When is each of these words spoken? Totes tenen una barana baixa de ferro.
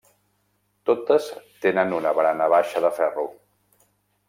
Totes 0.89 1.27
tenen 1.67 1.95
una 1.99 2.15
barana 2.21 2.51
baixa 2.57 2.85
de 2.89 2.93
ferro. 3.03 3.29